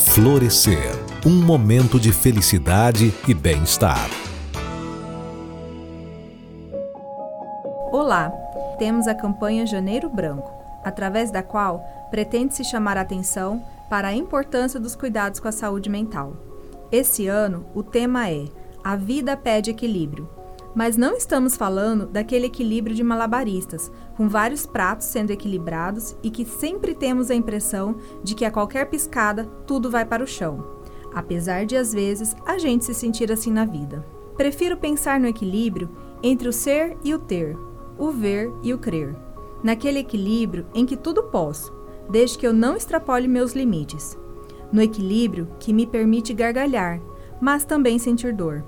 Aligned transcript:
Florescer 0.00 0.90
um 1.24 1.44
momento 1.44 2.00
de 2.00 2.10
felicidade 2.10 3.14
e 3.28 3.34
bem-estar. 3.34 4.08
Olá! 7.92 8.30
Temos 8.78 9.06
a 9.06 9.14
campanha 9.14 9.66
Janeiro 9.66 10.08
Branco, 10.08 10.50
através 10.82 11.30
da 11.30 11.42
qual 11.42 11.84
pretende-se 12.10 12.64
chamar 12.64 12.96
a 12.96 13.02
atenção 13.02 13.62
para 13.88 14.08
a 14.08 14.14
importância 14.14 14.80
dos 14.80 14.96
cuidados 14.96 15.38
com 15.38 15.46
a 15.46 15.52
saúde 15.52 15.88
mental. 15.88 16.32
Esse 16.90 17.28
ano, 17.28 17.66
o 17.74 17.82
tema 17.82 18.28
é 18.28 18.46
A 18.82 18.96
Vida 18.96 19.36
Pede 19.36 19.70
Equilíbrio 19.70 20.39
mas 20.74 20.96
não 20.96 21.16
estamos 21.16 21.56
falando 21.56 22.06
daquele 22.06 22.46
equilíbrio 22.46 22.94
de 22.94 23.02
malabaristas, 23.02 23.90
com 24.16 24.28
vários 24.28 24.66
pratos 24.66 25.06
sendo 25.06 25.30
equilibrados 25.30 26.16
e 26.22 26.30
que 26.30 26.44
sempre 26.44 26.94
temos 26.94 27.30
a 27.30 27.34
impressão 27.34 27.96
de 28.22 28.34
que 28.34 28.44
a 28.44 28.50
qualquer 28.50 28.86
piscada 28.86 29.44
tudo 29.66 29.90
vai 29.90 30.04
para 30.04 30.22
o 30.22 30.26
chão. 30.26 30.64
Apesar 31.12 31.66
de 31.66 31.76
às 31.76 31.92
vezes 31.92 32.36
a 32.46 32.56
gente 32.58 32.84
se 32.84 32.94
sentir 32.94 33.32
assim 33.32 33.50
na 33.50 33.64
vida. 33.64 34.04
Prefiro 34.36 34.76
pensar 34.76 35.18
no 35.18 35.26
equilíbrio 35.26 35.90
entre 36.22 36.48
o 36.48 36.52
ser 36.52 36.96
e 37.02 37.12
o 37.14 37.18
ter, 37.18 37.58
o 37.98 38.10
ver 38.10 38.52
e 38.62 38.72
o 38.72 38.78
crer. 38.78 39.14
Naquele 39.62 39.98
equilíbrio 39.98 40.66
em 40.72 40.86
que 40.86 40.96
tudo 40.96 41.24
posso, 41.24 41.72
desde 42.08 42.38
que 42.38 42.46
eu 42.46 42.52
não 42.52 42.76
extrapole 42.76 43.26
meus 43.26 43.52
limites. 43.52 44.16
No 44.72 44.80
equilíbrio 44.80 45.48
que 45.58 45.72
me 45.72 45.84
permite 45.84 46.32
gargalhar, 46.32 47.00
mas 47.40 47.64
também 47.64 47.98
sentir 47.98 48.32
dor 48.32 48.64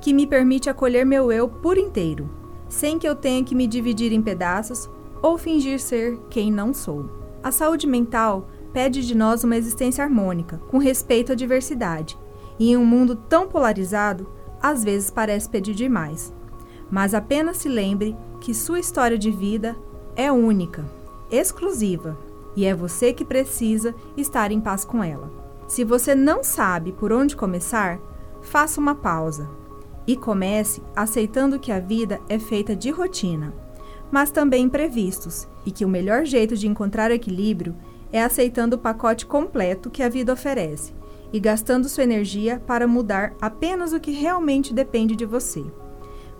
que 0.00 0.14
me 0.14 0.26
permite 0.26 0.70
acolher 0.70 1.04
meu 1.04 1.30
eu 1.30 1.48
por 1.48 1.76
inteiro, 1.76 2.28
sem 2.68 2.98
que 2.98 3.06
eu 3.06 3.14
tenha 3.14 3.44
que 3.44 3.54
me 3.54 3.66
dividir 3.66 4.12
em 4.12 4.22
pedaços 4.22 4.88
ou 5.20 5.36
fingir 5.36 5.78
ser 5.78 6.18
quem 6.30 6.50
não 6.50 6.72
sou. 6.72 7.10
A 7.42 7.50
saúde 7.50 7.86
mental 7.86 8.48
pede 8.72 9.06
de 9.06 9.14
nós 9.14 9.44
uma 9.44 9.56
existência 9.56 10.02
harmônica, 10.02 10.58
com 10.68 10.78
respeito 10.78 11.32
à 11.32 11.34
diversidade, 11.34 12.18
e 12.58 12.70
em 12.70 12.76
um 12.76 12.84
mundo 12.84 13.14
tão 13.14 13.48
polarizado, 13.48 14.28
às 14.62 14.84
vezes 14.84 15.10
parece 15.10 15.48
pedir 15.48 15.74
demais. 15.74 16.32
Mas 16.90 17.14
apenas 17.14 17.58
se 17.58 17.68
lembre 17.68 18.16
que 18.40 18.54
sua 18.54 18.80
história 18.80 19.18
de 19.18 19.30
vida 19.30 19.76
é 20.16 20.30
única, 20.30 20.84
exclusiva, 21.30 22.18
e 22.56 22.64
é 22.64 22.74
você 22.74 23.12
que 23.12 23.24
precisa 23.24 23.94
estar 24.16 24.50
em 24.50 24.60
paz 24.60 24.84
com 24.84 25.02
ela. 25.02 25.30
Se 25.66 25.84
você 25.84 26.14
não 26.14 26.42
sabe 26.42 26.92
por 26.92 27.12
onde 27.12 27.36
começar, 27.36 28.00
faça 28.42 28.80
uma 28.80 28.94
pausa 28.94 29.59
e 30.10 30.16
comece 30.16 30.82
aceitando 30.96 31.60
que 31.60 31.70
a 31.70 31.78
vida 31.78 32.20
é 32.28 32.36
feita 32.36 32.74
de 32.74 32.90
rotina, 32.90 33.54
mas 34.10 34.32
também 34.32 34.64
imprevistos, 34.64 35.46
e 35.64 35.70
que 35.70 35.84
o 35.84 35.88
melhor 35.88 36.24
jeito 36.24 36.56
de 36.56 36.66
encontrar 36.66 37.12
equilíbrio 37.12 37.76
é 38.10 38.20
aceitando 38.20 38.74
o 38.74 38.78
pacote 38.78 39.24
completo 39.24 39.88
que 39.88 40.02
a 40.02 40.08
vida 40.08 40.32
oferece 40.32 40.92
e 41.32 41.38
gastando 41.38 41.88
sua 41.88 42.02
energia 42.02 42.60
para 42.66 42.88
mudar 42.88 43.34
apenas 43.40 43.92
o 43.92 44.00
que 44.00 44.10
realmente 44.10 44.74
depende 44.74 45.14
de 45.14 45.24
você. 45.24 45.64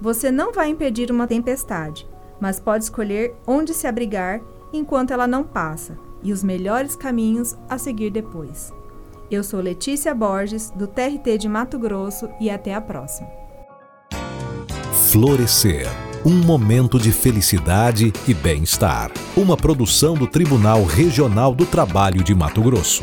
Você 0.00 0.32
não 0.32 0.52
vai 0.52 0.68
impedir 0.68 1.08
uma 1.12 1.28
tempestade, 1.28 2.08
mas 2.40 2.58
pode 2.58 2.82
escolher 2.82 3.36
onde 3.46 3.72
se 3.72 3.86
abrigar 3.86 4.42
enquanto 4.72 5.12
ela 5.12 5.28
não 5.28 5.44
passa 5.44 5.96
e 6.24 6.32
os 6.32 6.42
melhores 6.42 6.96
caminhos 6.96 7.56
a 7.68 7.78
seguir 7.78 8.10
depois. 8.10 8.74
Eu 9.30 9.44
sou 9.44 9.60
Letícia 9.60 10.12
Borges, 10.12 10.70
do 10.70 10.88
TRT 10.88 11.38
de 11.38 11.48
Mato 11.48 11.78
Grosso, 11.78 12.28
e 12.40 12.50
até 12.50 12.74
a 12.74 12.80
próxima. 12.80 13.39
Florescer. 15.10 15.88
Um 16.24 16.36
momento 16.36 16.96
de 16.96 17.10
felicidade 17.10 18.12
e 18.28 18.32
bem-estar. 18.32 19.10
Uma 19.36 19.56
produção 19.56 20.14
do 20.14 20.24
Tribunal 20.24 20.84
Regional 20.84 21.52
do 21.52 21.66
Trabalho 21.66 22.22
de 22.22 22.32
Mato 22.32 22.62
Grosso. 22.62 23.02